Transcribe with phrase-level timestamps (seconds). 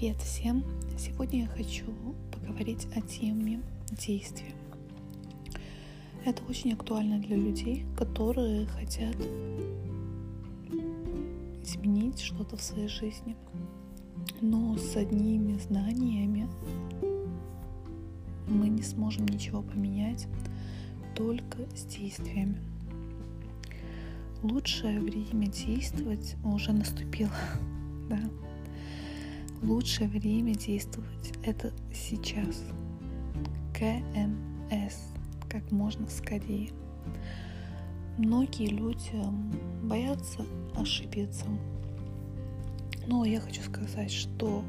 [0.00, 0.64] Привет всем!
[0.96, 1.84] Сегодня я хочу
[2.32, 3.60] поговорить о теме
[3.90, 4.54] действия.
[6.24, 9.14] Это очень актуально для людей, которые хотят
[11.62, 13.36] изменить что-то в своей жизни,
[14.40, 16.48] но с одними знаниями
[18.48, 20.26] мы не сможем ничего поменять,
[21.14, 22.56] только с действиями.
[24.42, 27.36] Лучшее время действовать уже наступило,
[28.08, 28.18] да
[29.62, 32.64] лучшее время действовать это сейчас.
[33.74, 34.96] КМС.
[35.48, 36.70] Как можно скорее.
[38.18, 39.12] Многие люди
[39.82, 40.44] боятся
[40.76, 41.46] ошибиться.
[43.06, 44.62] Но я хочу сказать, что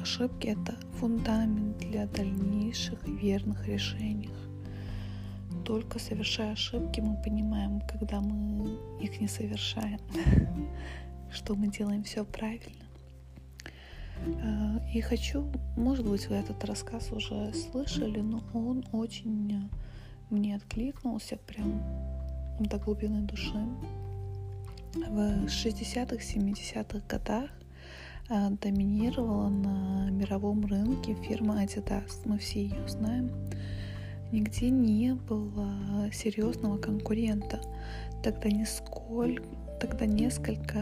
[0.00, 4.30] ошибки это фундамент для дальнейших верных решений.
[5.64, 9.98] Только совершая ошибки, мы понимаем, когда мы их не совершаем,
[11.32, 12.85] что мы делаем все правильно.
[14.24, 19.70] Э, и хочу, может быть, вы этот рассказ уже слышали, но он очень
[20.30, 21.82] мне откликнулся прям
[22.58, 23.58] до глубины души.
[24.94, 27.50] В 60-х, 70-х годах
[28.28, 32.22] э, доминировала на мировом рынке фирма Adidas.
[32.24, 33.30] Мы все ее знаем.
[34.32, 37.60] Нигде не было серьезного конкурента.
[38.24, 39.44] Тогда нисколько,
[39.80, 40.78] тогда несколько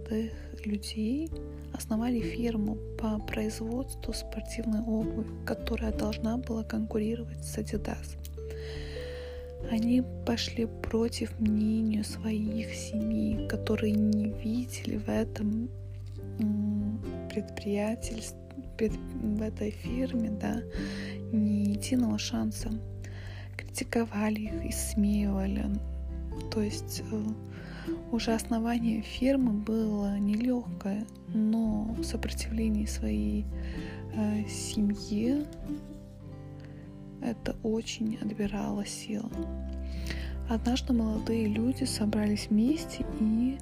[0.00, 0.32] молодых
[0.64, 1.30] людей
[1.72, 8.16] основали фирму по производству спортивной обуви, которая должна была конкурировать с Adidas.
[9.70, 15.68] Они пошли против мнения своих семей, которые не видели в этом
[17.28, 18.36] предприятельстве,
[18.80, 20.62] в этой фирме, да,
[21.32, 22.70] ни единого шанса.
[23.56, 25.66] Критиковали их, исмеивали.
[26.50, 27.24] То есть э,
[28.12, 33.46] уже основание фирмы было нелегкое, но сопротивление своей
[34.14, 35.46] э, семье
[37.22, 39.30] это очень отбирало силы.
[40.48, 43.58] Однажды молодые люди собрались вместе и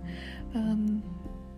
[0.55, 0.59] э,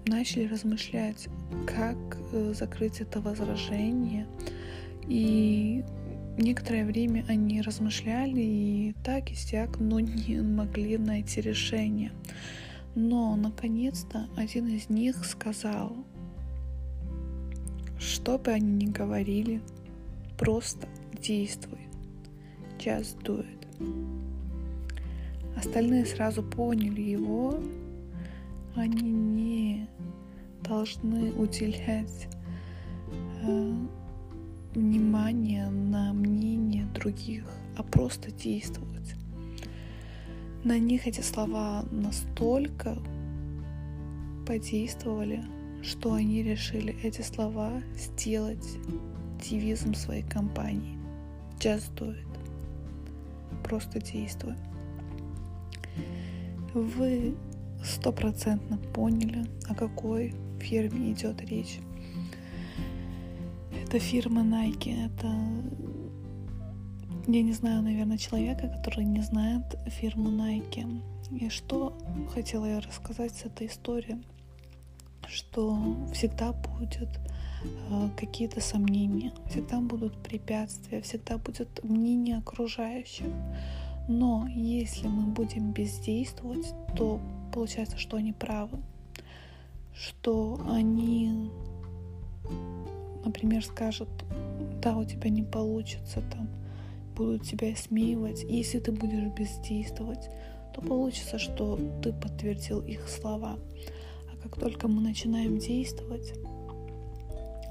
[0.06, 1.28] начали размышлять,
[1.66, 1.96] как
[2.32, 4.26] э, закрыть это возражение.
[5.06, 5.84] И
[6.40, 12.12] некоторое время они размышляли и так и сяк, но не могли найти решение.
[12.94, 15.96] Но, наконец-то, один из них сказал,
[17.98, 19.60] что бы они ни говорили,
[20.38, 20.88] просто
[21.20, 21.78] действуй.
[22.78, 23.60] Do it.
[25.54, 27.60] Остальные сразу поняли его.
[28.74, 29.88] Они не
[30.62, 32.28] должны уделять
[33.42, 33.74] э,
[34.74, 37.44] внимание на мнение других,
[37.76, 39.14] а просто действовать.
[40.64, 42.98] На них эти слова настолько
[44.46, 45.42] подействовали,
[45.82, 48.66] что они решили эти слова сделать
[49.48, 50.98] девизом своей компании.
[51.58, 52.26] Just do it.
[53.64, 54.54] Просто действуй.
[56.74, 57.34] Вы
[57.82, 61.78] стопроцентно поняли, о какой фирме идет речь.
[63.90, 65.06] Это фирма Nike.
[65.06, 65.26] Это
[67.26, 71.02] я не знаю, наверное, человека, который не знает фирму Nike.
[71.32, 71.98] И что
[72.32, 74.22] хотела я рассказать с этой историей?
[75.26, 75.76] Что
[76.14, 77.08] всегда будет
[77.64, 83.26] э, какие-то сомнения, всегда будут препятствия, всегда будет мнение окружающих.
[84.06, 87.20] Но если мы будем бездействовать, то
[87.52, 88.78] получается, что они правы,
[89.92, 91.50] что они,
[93.30, 94.08] например, скажут,
[94.82, 96.48] да, у тебя не получится там,
[97.16, 98.42] будут тебя смеивать.
[98.42, 100.28] Если ты будешь бездействовать,
[100.74, 103.56] то получится, что ты подтвердил их слова.
[104.32, 106.34] А как только мы начинаем действовать,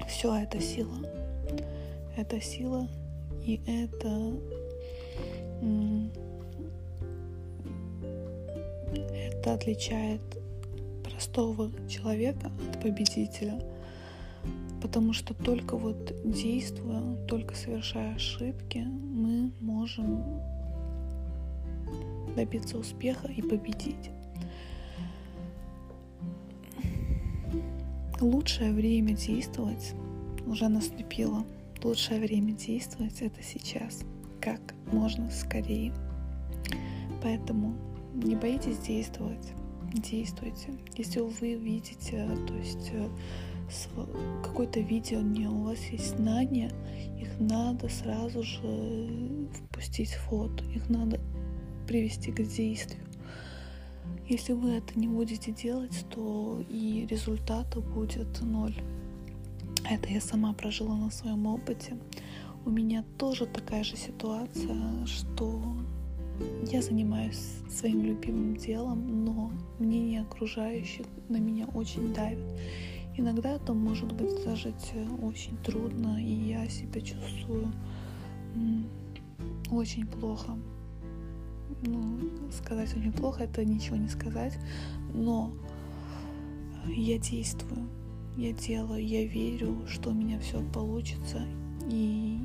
[0.08, 0.96] все это сила.
[2.16, 2.88] Это сила,
[3.44, 4.32] и это
[9.36, 10.20] это отличает
[11.04, 13.60] простого человека от победителя.
[14.80, 20.40] Потому что только вот действуя, только совершая ошибки, мы можем
[22.34, 24.10] добиться успеха и победить.
[28.20, 29.94] Лучшее время действовать
[30.46, 31.44] уже наступило.
[31.82, 34.02] Лучшее время действовать это сейчас,
[34.40, 34.60] как
[34.92, 35.94] можно скорее.
[37.22, 37.74] Поэтому
[38.14, 39.52] не боитесь действовать,
[39.94, 40.72] действуйте.
[40.96, 43.08] Если вы видите, то есть э,
[44.42, 46.70] какое-то видео, не у вас есть знания,
[47.18, 51.20] их надо сразу же впустить в фото, их надо
[51.86, 53.02] привести к действию.
[54.28, 58.76] Если вы это не будете делать, то и результата будет ноль.
[59.90, 61.96] Это я сама прожила на своем опыте.
[62.64, 65.60] У меня тоже такая же ситуация, что
[66.70, 67.40] я занимаюсь
[67.70, 72.38] своим любимым делом, но мнение окружающих на меня очень давит.
[73.20, 77.70] Иногда это может быть зажить очень трудно, и я себя чувствую
[79.70, 80.56] очень плохо.
[81.82, 82.18] Ну,
[82.50, 84.58] сказать очень плохо, это ничего не сказать,
[85.12, 85.52] но
[86.86, 87.90] я действую,
[88.38, 91.42] я делаю, я верю, что у меня все получится,
[91.90, 92.38] и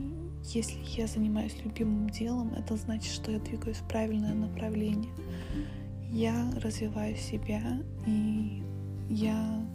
[0.43, 5.13] если я занимаюсь любимым делом, это значит, что я двигаюсь в правильное направление.
[6.11, 8.61] Я развиваю себя, и
[9.09, 9.65] я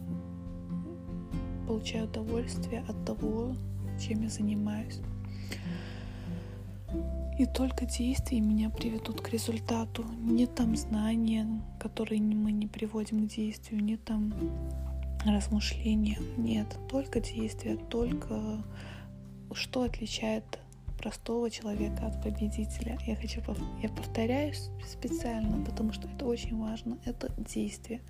[1.71, 3.55] получаю удовольствие от того,
[4.01, 4.99] чем я занимаюсь.
[7.39, 10.05] И только действия меня приведут к результату.
[10.19, 11.47] Не там знания,
[11.79, 14.35] которые мы не приводим к действию, не там
[15.25, 16.19] размышления.
[16.37, 18.65] Нет, только действия, только
[19.55, 20.59] что отличает
[20.99, 22.99] простого человека от победителя.
[23.07, 23.43] Я хочу,
[23.81, 26.99] я повторяюсь специально, потому что это очень важно.
[27.05, 28.01] Это действие.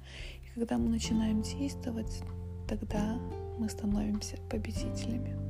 [0.46, 2.22] И когда мы начинаем действовать,
[2.66, 3.18] тогда
[3.60, 5.49] мы становимся победителями.